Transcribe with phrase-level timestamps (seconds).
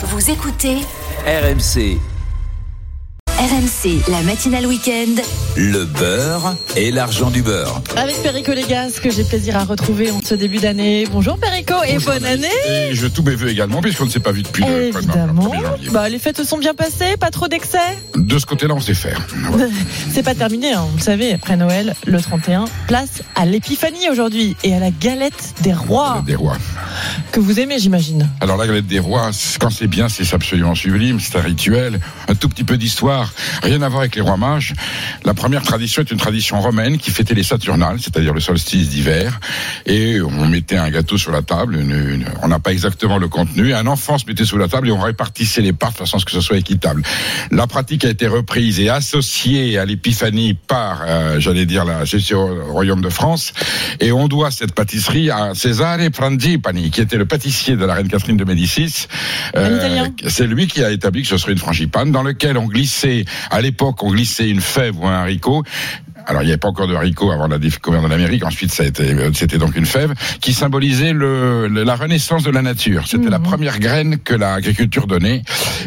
[0.00, 0.76] Vous écoutez
[1.26, 1.98] RMC,
[3.38, 5.22] RMC, la matinale week-end.
[5.56, 7.80] le beurre et l'argent du beurre.
[7.96, 11.06] Avec Perico Légas, que j'ai plaisir à retrouver en ce début d'année.
[11.12, 12.48] Bonjour Perico et bonne année
[12.90, 15.52] Et je tous mes vœux également, puisqu'on ne s'est pas vu depuis le Évidemment.
[15.52, 15.90] 1er janvier.
[15.90, 17.78] Bah, les fêtes se sont bien passées, pas trop d'excès.
[18.16, 19.24] De ce côté-là, on sait faire.
[20.12, 24.56] C'est pas terminé, hein, vous le savez, après Noël, le 31, place à l'épiphanie aujourd'hui
[24.64, 26.56] et à la galette des rois, Des rois.
[27.30, 28.28] que vous aimez j'imagine.
[28.40, 29.30] Alors la galette des rois,
[29.60, 33.27] quand c'est bien, c'est absolument sublime, c'est un rituel, un tout petit peu d'histoire,
[33.62, 34.74] rien à voir avec les rois mages.
[35.24, 39.40] La première tradition est une tradition romaine qui fêtait les Saturnales, c'est-à-dire le solstice d'hiver,
[39.86, 43.28] et on mettait un gâteau sur la table, une- une- on n'a pas exactement le
[43.28, 46.16] contenu, un enfant se mettait sous la table et on répartissait les parts de façon
[46.16, 47.02] à ce que ce soit équitable.
[47.50, 52.72] La pratique a été reprise et associée à l'épiphanie par, euh, j'allais dire, la au
[52.72, 53.52] royaume de France,
[54.00, 58.08] et on doit cette pâtisserie à Cesare Frangipani, qui était le pâtissier de la reine
[58.08, 59.06] Catherine de Médicis.
[59.54, 60.12] Italien.
[60.26, 63.17] C'est lui qui a établi que ce serait une frangipane dans lequel on glissait,
[63.50, 65.62] à l'époque, on glissait une fève ou un haricot.
[66.28, 68.44] Alors, il n'y avait pas encore de haricot avant la découverte de l'Amérique.
[68.44, 70.12] Ensuite, ça a été, euh, c'était donc une fève
[70.42, 73.08] qui symbolisait le, le- la renaissance de la nature.
[73.08, 75.42] C'était la première graine que l'agriculture donnait.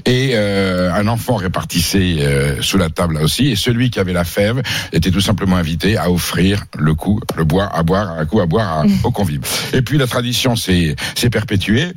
[0.06, 3.50] Et euh, un enfant répartissait euh, sous la table là aussi.
[3.52, 7.44] Et celui qui avait la fève était tout simplement invité à offrir le coup, le
[7.44, 9.42] bois à boire, un coup à boire à- aux convives.
[9.73, 10.95] Et puis la tradition s'est
[11.31, 11.89] perpétuée.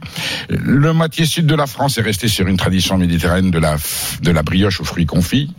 [0.50, 3.76] Le moitié sud de la France est resté sur une tradition méditerranéenne de la
[4.20, 5.50] de la brioche aux fruits confits,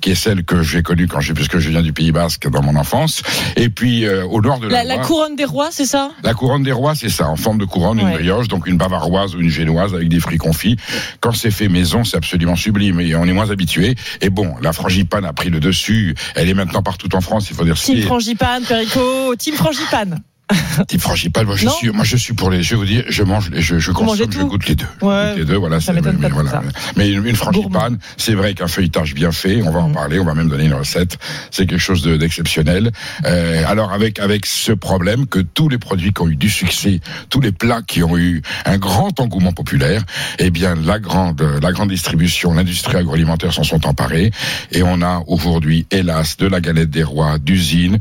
[0.00, 2.60] qui est celle que j'ai connue quand j'ai puisque je viens du Pays Basque dans
[2.62, 3.22] mon enfance.
[3.56, 6.10] Et puis euh, au nord de la, La, couronne des rois, c'est ça?
[6.22, 9.34] La couronne des rois, c'est ça, en forme de couronne, une brioche, donc une bavaroise
[9.34, 10.76] ou une génoise avec des fruits confits.
[11.20, 13.94] Quand c'est fait maison, c'est absolument sublime et on est moins habitué.
[14.20, 16.14] Et bon, la frangipane a pris le dessus.
[16.34, 17.48] Elle est maintenant partout en France.
[17.48, 18.02] Il faut dire Team.
[18.02, 20.20] Frangipane, Perico, Team Frangipane.
[20.88, 21.72] Type frangipane, moi je Non.
[21.72, 22.62] suis, moi je suis pour les.
[22.62, 24.86] Je vais vous dire, je mange, les- je, je consomme, je goûte les deux.
[25.02, 25.36] Ouais.
[25.36, 25.80] les deux, voilà.
[25.80, 26.50] Ça m'étonne mais, voilà.
[26.50, 26.62] ça.
[26.96, 29.94] Mais une, une frangipane, c'est vrai qu'un feuilletage bien fait, on va en Mhm.
[29.94, 31.18] parler, on va même donner une recette.
[31.50, 32.92] C'est quelque chose de- d'exceptionnel.
[33.26, 37.00] Euh, alors avec avec ce problème que tous les produits qui ont eu du succès,
[37.28, 40.04] tous les plats qui ont eu un grand engouement populaire,
[40.38, 44.30] eh bien la grande la grande distribution, l'industrie agroalimentaire s'en sont emparés
[44.72, 47.98] et on a aujourd'hui, hélas, de la galette des rois d'usine.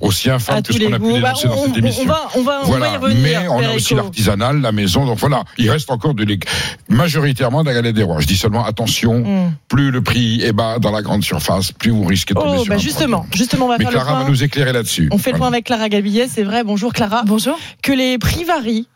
[0.00, 1.04] Aussi infâme que ce qu'on a pu.
[1.20, 2.02] Bah, dénoncer dans on, cette on- émission.
[2.02, 3.22] on va, on va, on va y Voilà, revenir.
[3.22, 5.06] mais on a aussi l'artisanal, la maison.
[5.06, 6.38] Donc voilà, il reste encore de l'é-
[6.88, 8.20] majoritairement de la galette des rois.
[8.20, 9.52] Je dis seulement attention, Hmm.
[9.68, 12.62] plus le prix est bas dans la grande surface, plus vous risquez de tomber Oh,
[12.62, 13.38] sur bah un justement, produit.
[13.38, 14.24] justement, on va Mais faire le Clara point.
[14.24, 15.08] va nous éclairer là-dessus.
[15.12, 15.56] On fait le point Voilà.
[15.56, 16.62] avec Clara Gabillet, c'est vrai.
[16.64, 17.22] Bonjour Clara.
[17.26, 17.58] Bonjour.
[17.82, 18.86] Que les prix varient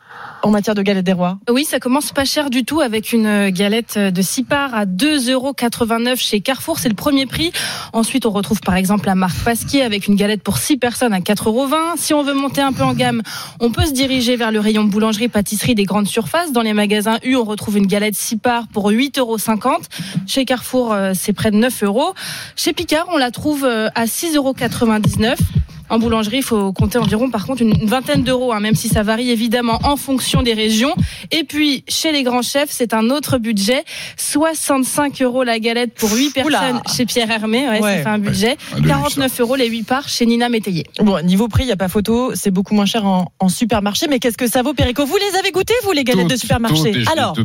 [0.43, 1.37] en matière de galette des rois.
[1.49, 5.31] Oui, ça commence pas cher du tout avec une galette de 6 parts à 2,89
[5.31, 5.53] euros
[6.15, 6.79] chez Carrefour.
[6.79, 7.51] C'est le premier prix.
[7.93, 11.19] Ensuite, on retrouve par exemple la marque Pasquier avec une galette pour 6 personnes à
[11.19, 11.67] 4,20 euros.
[11.97, 13.21] Si on veut monter un peu en gamme,
[13.59, 16.51] on peut se diriger vers le rayon boulangerie, pâtisserie des grandes surfaces.
[16.51, 19.37] Dans les magasins U, on retrouve une galette 6 parts pour 8,50 euros.
[20.27, 22.13] Chez Carrefour, euh, c'est près de 9 euros.
[22.55, 24.53] Chez Picard, on la trouve euh, à 6,99 euros.
[25.91, 28.89] En boulangerie, il faut compter environ, par contre, une une vingtaine d'euros, hein, même si
[28.89, 30.93] ça varie évidemment en fonction des régions.
[31.31, 33.83] Et puis, chez les grands chefs, c'est un autre budget.
[34.17, 36.59] 65 euros la galette pour 8 Oula.
[36.59, 37.67] personnes chez Pierre Hermé.
[37.67, 37.97] Ouais, Ouais.
[37.97, 38.57] ça fait un budget.
[38.73, 40.85] Un de luxe, 49 euros les 8 parts chez Nina Métayer.
[40.99, 44.07] Bon, niveau prix, il n'y a pas photo, c'est beaucoup moins cher en, en supermarché.
[44.09, 45.05] Mais qu'est-ce que ça vaut, Perico?
[45.05, 47.03] Vous les avez goûtés, vous, les galettes de supermarché?
[47.11, 47.35] Alors,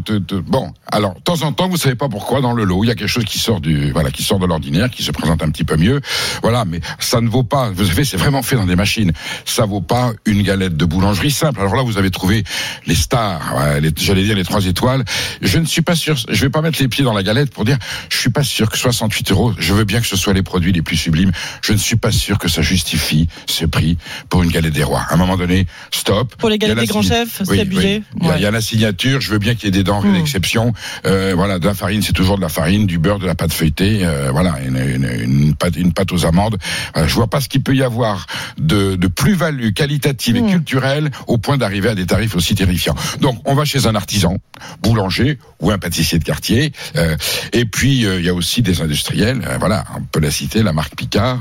[0.46, 2.90] bon, alors, de temps en temps, vous savez pas pourquoi, dans le lot, il y
[2.90, 5.50] a quelque chose qui sort du, voilà, qui sort de l'ordinaire, qui se présente un
[5.50, 6.00] petit peu mieux.
[6.42, 9.12] Voilà, mais ça ne vaut pas, vous savez, c'est vraiment fait dans des machines.
[9.44, 11.60] Ça vaut pas une galette de boulangerie simple.
[11.60, 12.44] Alors là, vous avez trouvé
[12.86, 13.54] les stars,
[13.96, 15.04] j'allais dire les trois étoiles.
[15.42, 17.64] Je ne suis pas sûr, je vais pas mettre les pieds dans la galette pour
[17.64, 17.78] dire,
[18.10, 20.72] je suis pas sûr que 68 euros, je veux bien que ce soit les produits
[20.72, 21.32] les plus sublimes.
[21.62, 23.96] Je ne suis pas sûr que ça justifie ce prix
[24.28, 25.04] pour une galette des rois.
[25.08, 26.34] À un moment donné, stop.
[26.36, 28.02] pour les galettes des grands chefs, c'est abusé.
[28.14, 28.20] oui.
[28.20, 28.38] Il, y a, Ouais.
[28.38, 29.20] il y a la signature.
[29.20, 30.14] Je veux bien qu'il y ait des denrées Mm.
[30.14, 30.72] d'exception.
[31.06, 33.52] Euh, voilà, de la farine, c'est toujours de la farine, du beurre, de la pâte
[33.52, 34.00] feuilletée.
[34.04, 36.56] euh, voilà, une, une, une pâte, une pâte aux amandes.
[36.96, 38.25] Euh, je vois pas ce qu'il peut y avoir
[38.58, 40.36] de, de plus-value qualitative Mm.
[40.48, 42.94] et culturelle au point d'arriver à des tarifs aussi terrifiants.
[43.20, 44.36] Donc, on va chez un artisan,
[44.82, 46.72] boulanger ou un pâtissier de quartier.
[46.96, 47.16] euh,
[47.52, 49.42] et puis, euh, il y a aussi des industriels.
[49.46, 51.38] euh, voilà, on peut la citer, la marque Picard,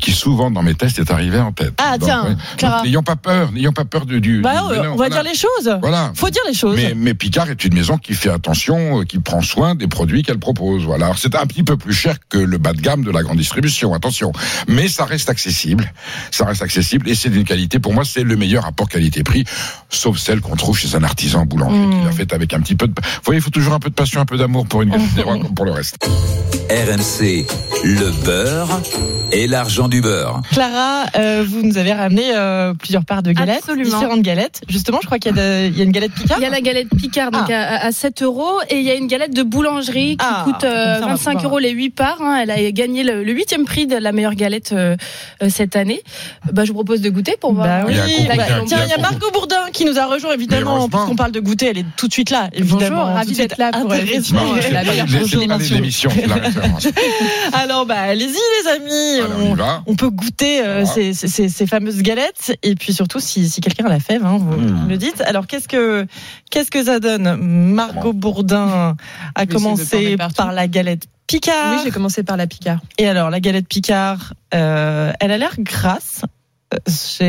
[0.00, 1.74] qui souvent dans mes tests est arrivée en tête.
[1.78, 2.82] Ah, Donc, tiens, ouais.
[2.84, 4.20] N'ayons pas peur, n'ayons pas peur du.
[4.20, 5.76] du Bah, du on va dire les choses.
[5.80, 6.12] Voilà.
[6.14, 6.76] Faut dire les choses.
[6.76, 10.38] Mais, mais Picard est une maison qui fait attention, qui prend soin des produits qu'elle
[10.38, 10.84] propose.
[10.84, 11.06] Voilà.
[11.06, 13.38] Alors c'est un petit peu plus cher que le bas de gamme de la grande
[13.38, 14.32] distribution, attention.
[14.68, 15.83] Mais ça reste accessible.
[15.84, 16.30] Accessible.
[16.30, 17.78] Ça reste accessible et c'est d'une qualité.
[17.78, 19.44] Pour moi, c'est le meilleur rapport qualité-prix,
[19.88, 22.86] sauf celle qu'on trouve chez un artisan boulanger qui l'a fait avec un petit peu
[22.88, 22.92] de.
[22.96, 25.14] Vous voyez, il faut toujours un peu de passion, un peu d'amour pour une galette
[25.16, 25.96] des rois comme pour le reste.
[26.70, 27.46] RMC,
[27.84, 28.80] le beurre
[29.32, 30.40] et l'argent du beurre.
[30.50, 33.98] Clara, euh, vous nous avez ramené euh, plusieurs parts de galettes, Absolument.
[33.98, 34.62] différentes galettes.
[34.68, 36.38] Justement, je crois qu'il y, a y une galette Picard.
[36.38, 37.76] Il y a la galette Picard donc Ah.
[37.82, 40.64] à, à 7 euros et il y a une galette de boulangerie qui Ah, coûte
[40.64, 42.18] euh, ça, on va 25 pouvoir- euros les 8 parts.
[42.22, 42.40] hein.
[42.42, 44.96] Elle a gagné le le huitième prix de la meilleure galette euh,
[45.42, 46.02] euh, cette année.
[46.52, 47.66] Bah, je vous propose de goûter pour voir.
[47.66, 48.34] Bah oui, Il bah,
[48.66, 51.66] tiens, il y a Margot Bourdin qui nous a rejoint évidemment, puisqu'on parle de goûter,
[51.70, 53.02] elle est tout de suite là, évidemment.
[53.02, 55.06] Bonjour, ravie d'être là pour c'est la meilleure
[56.42, 56.88] référence.
[57.52, 59.82] Alors bah allez-y les amis, Alors, on y on, va.
[59.86, 63.60] on peut goûter euh, ces, ces- ces- ces fameuses galettes et puis surtout si, si
[63.60, 64.88] quelqu'un la fève, hein, vous Mmh.
[64.88, 65.20] le dites.
[65.26, 66.06] Alors qu'est-ce que
[66.50, 67.36] qu'est-ce que ça donne?
[67.40, 68.96] Margot Bourdin
[69.34, 71.04] a commencé par la galette
[71.34, 71.74] Picard.
[71.76, 72.78] Oui, j'ai commencé par la Picard.
[72.98, 76.22] Et alors la galette Picard, euh, elle a l'air grasse.
[76.72, 76.78] Euh,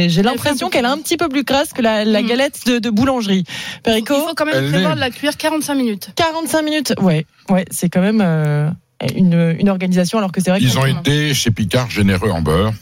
[0.08, 2.28] J'ai l'impression qu'elle est un petit peu plus grasse que la, la Mhm.
[2.28, 3.44] galette de, de boulangerie.
[3.48, 6.10] Il Perico, faut quand même prévoir est- de la cuire 45 minutes.
[6.16, 6.94] 45 minutes.
[7.02, 8.70] Ouais, ouais, c'est quand même euh,
[9.16, 12.42] une, une organisation alors que c'est vrai que Ils ont été chez Picard généreux en
[12.42, 12.74] beurre.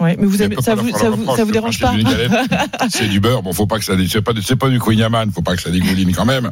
[0.00, 1.94] Ouais, mais vous aimez, ça vous, ça vous, ça vous dérange pas
[2.90, 3.42] C'est du beurre.
[3.42, 5.70] Bon, faut pas que ça, c'est pas, c'est pas du Yaman, faut pas que ça
[5.70, 6.50] dégouline quand même.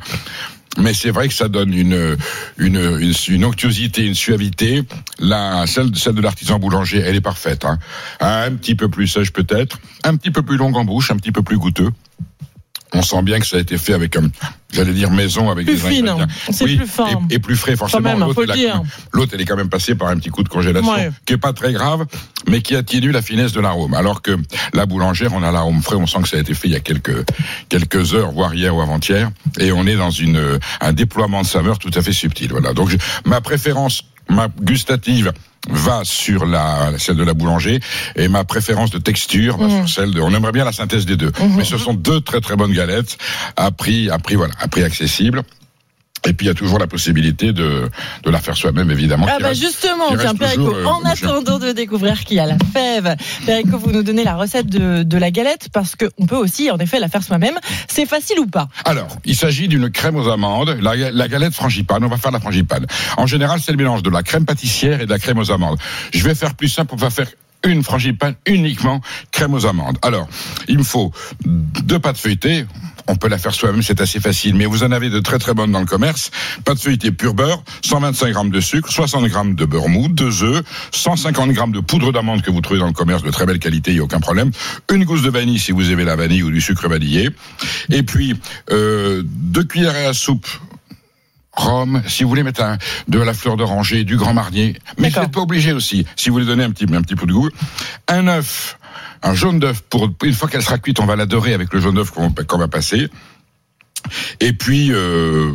[0.79, 2.17] Mais c'est vrai que ça donne une,
[2.57, 4.83] une, une, une onctuosité, une suavité.
[5.19, 7.65] La, celle, celle de l'artisan boulanger, elle est parfaite.
[7.65, 7.79] Hein.
[8.21, 11.33] Un petit peu plus sèche peut-être, un petit peu plus longue en bouche, un petit
[11.33, 11.91] peu plus goûteux.
[12.95, 14.31] On sent bien que ça a été fait avec un,
[14.73, 16.09] j'allais dire maison, avec plus des fine.
[16.09, 16.35] ingrédients.
[16.51, 17.07] C'est Oui, plus fin.
[17.31, 18.15] Et, et plus frais, forcément.
[18.17, 21.11] L'autre, elle est quand même passée par un petit coup de congélation, Ouais.
[21.27, 22.07] qui est pas très grave,
[22.49, 23.95] mais qui atténue la finesse de l'arôme.
[23.95, 24.37] Alors que
[24.75, 26.77] la boulangère, on a l'arôme frais, on sent que ça a été fait il y
[26.77, 27.25] a quelques
[27.69, 31.79] quelques heures, voire hier ou avant-hier, et on est dans une un déploiement de saveurs
[31.79, 32.49] tout à fait subtil.
[32.51, 32.73] Voilà.
[32.73, 35.33] Donc je- ma préférence, ma gustative
[35.71, 37.79] va sur la celle de la boulanger
[38.17, 39.87] et ma préférence de texture va Mhm.
[39.87, 41.55] sur celle de on aimerait bien la synthèse des deux Mhm.
[41.57, 43.17] mais ce sont deux très très bonnes galettes
[43.57, 45.43] à prix à prix voilà à prix accessible
[46.25, 47.91] et puis il y a toujours la possibilité de
[48.23, 51.73] de la faire soi-même évidemment Ah bah reste- justement, tiens Perico, euh, en attendant de
[51.73, 55.69] découvrir qui a la fève, Perico, vous nous donnez la recette de, de la galette
[55.73, 57.59] parce qu'on peut aussi en effet la faire soi-même.
[57.89, 58.69] C'est facile ou pas?
[58.85, 62.05] Alors, il s'agit d'une crème aux amandes, la, la galette frangipane.
[62.05, 62.87] On va faire la frangipane.
[63.17, 65.79] En général, c'est le mélange de la crème pâtissière et de la crème aux amandes.
[66.15, 67.27] Je vais faire plus simple, on va faire
[67.65, 69.01] une frangipane uniquement
[69.33, 69.99] crème aux amandes.
[70.03, 70.29] Alors,
[70.69, 71.13] il me faut
[71.45, 72.65] deux pâtes feuilletées.
[73.09, 75.55] On peut la faire soi-même, c'est assez facile, mais vous en avez de très très
[75.55, 76.31] bonnes dans le commerce.
[76.65, 80.63] Pâte feuilletée pur beurre, 125 grammes de sucre, 60 grammes de beurre mou, deux œufs,
[80.93, 83.91] 150 grammes de poudre d'amande que vous trouvez dans le commerce de très belle qualité,
[83.91, 84.51] il n'y a aucun problème.
[84.93, 87.31] Une gousse de vanille si vous aimez la vanille ou du sucre vanillé.
[87.91, 88.35] Et puis,
[88.71, 90.47] euh, deux cuillères à soupe
[91.55, 92.79] rhum, si vous voulez mettre un,
[93.09, 96.35] de la fleur d'oranger, du grand marnier, mais vous n'êtes pas obligé aussi, si vous
[96.35, 97.51] voulez donner un petit, un petit peu de goût.
[98.09, 98.79] Un œuf,
[99.23, 101.81] un jaune d'œuf, pour une fois qu'elle sera cuite, on va la dorer avec le
[101.81, 103.09] jaune d'œuf qu'on qu'on va passer.
[104.41, 105.53] Et puis, euh,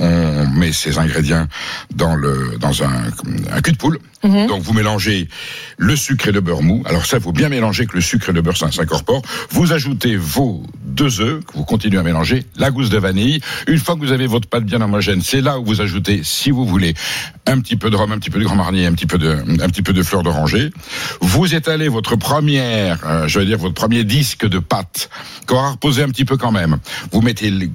[0.00, 1.46] on met ces ingrédients
[1.94, 3.04] dans le dans un,
[3.52, 3.98] un cul de poule.
[4.24, 4.46] Mhm.
[4.46, 5.28] Donc vous mélangez
[5.76, 6.82] le sucre et le beurre mou.
[6.86, 9.22] Alors ça, il faut bien mélanger que le sucre et le beurre s'incorporent.
[9.50, 13.40] Vous ajoutez vos deux œufs que vous continuez à mélanger, la gousse de vanille.
[13.66, 16.50] Une fois que vous avez votre pâte bien homogène, c'est là où vous ajoutez, si
[16.50, 16.94] vous voulez,
[17.46, 19.30] un petit peu de rhum, un petit peu de grand marnier, un petit peu de
[19.62, 20.70] un petit peu de fleur d'oranger.
[21.20, 25.10] Vous étalez votre première, euh, je vais dire votre premier disque de pâte
[25.46, 26.78] qu'on va reposer un petit peu quand même.
[27.12, 27.70] Vous mettez les-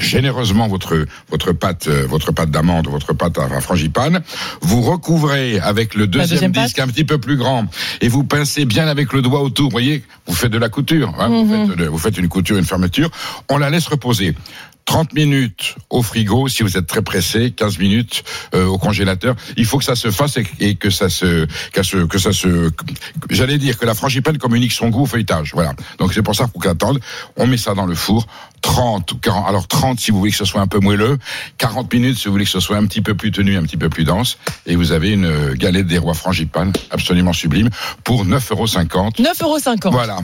[0.00, 4.22] généreusement votre votre pâte euh, votre pâte d'amande votre pâte à, frangipane
[4.60, 6.64] vous recouvrez avec le deuxième, deuxième pâte.
[6.64, 7.66] disque un petit peu plus grand
[8.00, 11.14] et vous pincez bien avec le doigt autour vous voyez vous faites de la couture
[11.18, 11.68] hein, vous, Mhm.
[11.76, 13.10] faites vous faites une couture une fermeture
[13.48, 14.34] on la laisse reposer
[14.84, 19.36] 30 minutes au frigo si vous êtes très pressé, 15 minutes euh, au congélateur.
[19.56, 22.32] Il faut que ça se fasse et, et que ça se, que, se- que ça
[22.32, 22.68] se,
[23.30, 25.52] j'allais dire que la frangipane communique son goût au feuilletage.
[25.54, 25.74] Voilà.
[25.98, 26.98] Donc c'est pour ça qu'il faut qu'on attende.
[27.36, 28.26] On met ça dans le four.
[28.62, 31.18] 30 ou 40, alors 30 si vous voulez que ce soit un peu moelleux,
[31.58, 33.76] 40 minutes si vous voulez que ce soit un petit peu plus tenu, un petit
[33.76, 37.68] peu plus dense, et vous avez une euh, galette des rois frangipane absolument sublime
[38.04, 38.66] pour 9,50 euros.
[38.66, 39.90] 9,50 euros.
[39.92, 40.18] Voilà.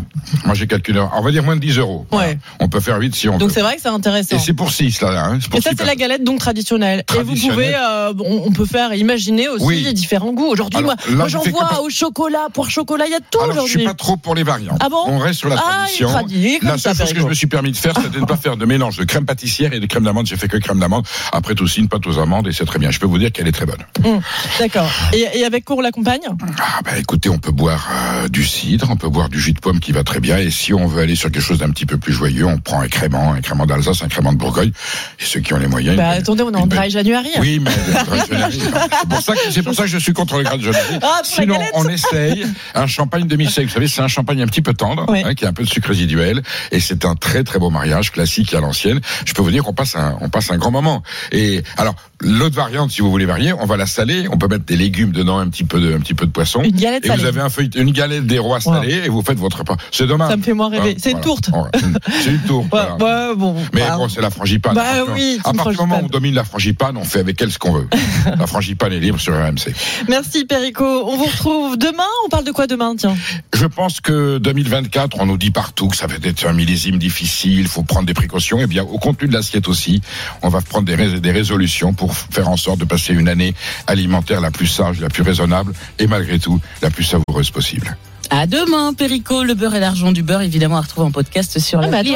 [0.44, 2.06] Moi j'ai calculé, on va dire moins de 10 euros.
[2.10, 2.28] Voilà.
[2.28, 2.38] Ouais.
[2.60, 3.54] On peut faire vite si on Donc veut.
[3.54, 4.36] c'est vrai que c'est intéressant.
[4.36, 5.24] Et c'est pour 6 là.
[5.26, 5.38] Hein.
[5.50, 7.00] Pour Et ça, c'est la galette donc traditionnelle.
[7.00, 7.54] Et vous Traditionnelle.
[7.54, 9.82] pouvez, euh, on, peut faire imaginer aussi Oui.
[9.82, 10.46] les différents goûts.
[10.46, 13.20] Aujourd'hui, moi, là, moi, je j'en vois pas- au chocolat, poire chocolat, il y a
[13.20, 13.84] tout Alors, je suis aujourd'hui.
[13.86, 14.78] pas trop pour les variantes.
[14.80, 16.08] Ah bon On reste sur la Ah, tradition.
[16.08, 17.94] tradi- il est comme La ça, seule chose que je me suis permis de faire,
[18.00, 20.26] c'était pas faire de mélange de crème pâtissière et de crème d'amande.
[20.26, 21.06] J'ai fait que crème d'amande.
[21.32, 22.90] Après tout, aussi une pâte aux amandes et c'est très bien.
[22.90, 23.82] Je peux vous dire qu'elle est très bonne.
[24.04, 24.20] Hum,
[24.58, 24.90] D'accord.
[25.12, 26.20] Et, et avec quoi on l'accompagne
[26.58, 29.60] Ah bah écoutez, on peut boire euh, du cidre, on peut boire du jus de
[29.60, 30.38] pomme qui va très bien.
[30.38, 32.80] Et si on veut aller sur quelque chose d'un petit peu plus joyeux, on prend
[32.80, 34.72] un crément, un crément d'Alsace, un crément de Bourgogne.
[35.20, 35.96] Et ceux qui ont les moyens.
[35.96, 37.28] Bah une attendez, on est en une belle- dry January.
[37.36, 37.40] hein.
[37.40, 37.70] Oui, mais
[38.20, 40.98] c'est pour ça que c'est pour ça que je suis contre le de January.
[41.02, 43.66] Ah, Sinon, on essaye un champagne demi-sec.
[43.66, 45.22] Vous savez, c'est un champagne un petit peu tendre, Oui.
[45.24, 46.42] hein, qui a un peu de sucre résiduel,
[46.72, 49.00] et c'est un très très beau mariage classique à l'ancienne.
[49.24, 51.04] Je peux vous dire qu'on passe un, on passe un grand moment.
[51.30, 54.26] Et alors, l'autre variante, si vous voulez varier, on va la saler.
[54.32, 56.62] On peut mettre des légumes dedans, un petit peu de, un petit peu de poisson.
[56.62, 59.38] Une galette Et vous avez un feuille, une galette des rois salée, et vous faites
[59.38, 59.76] votre repas.
[59.92, 60.30] C'est dommage.
[60.30, 60.96] Ça me fait moins rêver.
[60.98, 61.48] C'est une tourte.
[62.24, 62.66] C'est une tourte.
[62.70, 62.96] Voilà.
[63.36, 63.54] bon.
[63.72, 64.74] Mais bah, bon, c'est la frangipane.
[64.74, 67.20] Bah À partir- oui, à partir du moment où on domine la frangipane, on fait
[67.20, 67.88] avec elle ce qu'on veut.
[68.38, 69.72] la frangipane est libre sur RMC.
[70.08, 70.84] Merci Perico.
[70.84, 72.02] On vous retrouve demain.
[72.26, 72.96] On parle de quoi demain?
[72.96, 73.14] Tiens.
[73.60, 77.58] Je pense que 2024, on nous dit partout que ça va être un millésime difficile,
[77.58, 78.60] il faut prendre des précautions.
[78.60, 80.00] Et bien, au contenu de l'assiette aussi,
[80.42, 83.54] on va prendre des, rés- des résolutions pour faire en sorte de passer une année
[83.88, 87.96] alimentaire la plus sage, la plus raisonnable et malgré tout la plus savoureuse possible.
[88.30, 91.78] À demain, Perico, le beurre et l'argent du beurre, évidemment, à retrouver en podcast sur
[91.78, 92.10] Ah, la bah, attendez.